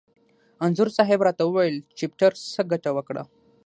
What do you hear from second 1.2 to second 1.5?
را ته